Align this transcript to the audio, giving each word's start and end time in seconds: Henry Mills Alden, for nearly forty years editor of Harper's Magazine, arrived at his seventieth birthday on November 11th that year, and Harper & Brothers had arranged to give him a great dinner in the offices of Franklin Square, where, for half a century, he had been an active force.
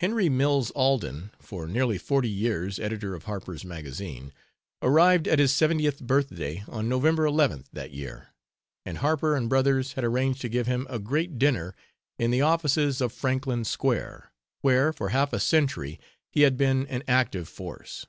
Henry 0.00 0.28
Mills 0.28 0.70
Alden, 0.72 1.30
for 1.38 1.66
nearly 1.66 1.96
forty 1.96 2.28
years 2.28 2.78
editor 2.78 3.14
of 3.14 3.24
Harper's 3.24 3.64
Magazine, 3.64 4.34
arrived 4.82 5.26
at 5.26 5.38
his 5.38 5.50
seventieth 5.50 6.02
birthday 6.02 6.62
on 6.68 6.90
November 6.90 7.24
11th 7.24 7.64
that 7.72 7.90
year, 7.90 8.34
and 8.84 8.98
Harper 8.98 9.40
& 9.46 9.48
Brothers 9.48 9.94
had 9.94 10.04
arranged 10.04 10.42
to 10.42 10.50
give 10.50 10.66
him 10.66 10.86
a 10.90 10.98
great 10.98 11.38
dinner 11.38 11.74
in 12.18 12.30
the 12.30 12.42
offices 12.42 13.00
of 13.00 13.14
Franklin 13.14 13.64
Square, 13.64 14.30
where, 14.60 14.92
for 14.92 15.08
half 15.08 15.32
a 15.32 15.40
century, 15.40 15.98
he 16.30 16.42
had 16.42 16.58
been 16.58 16.86
an 16.88 17.02
active 17.08 17.48
force. 17.48 18.04